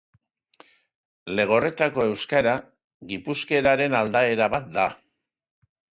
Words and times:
Legorretako 1.39 2.05
euskara 2.13 2.55
gipuzkeraren 3.13 3.99
aldaera 4.03 4.49
bat 4.57 4.71
da. 4.79 4.87